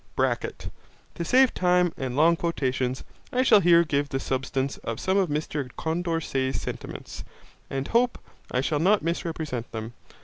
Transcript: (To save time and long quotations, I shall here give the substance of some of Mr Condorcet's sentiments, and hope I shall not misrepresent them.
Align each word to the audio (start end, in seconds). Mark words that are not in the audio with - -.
(To 0.17 0.71
save 1.23 1.53
time 1.53 1.93
and 1.95 2.17
long 2.17 2.35
quotations, 2.35 3.03
I 3.31 3.43
shall 3.43 3.59
here 3.59 3.83
give 3.83 4.09
the 4.09 4.19
substance 4.19 4.77
of 4.77 4.99
some 4.99 5.15
of 5.17 5.29
Mr 5.29 5.69
Condorcet's 5.77 6.59
sentiments, 6.59 7.23
and 7.69 7.87
hope 7.87 8.17
I 8.49 8.61
shall 8.61 8.79
not 8.79 9.03
misrepresent 9.03 9.71
them. 9.71 9.93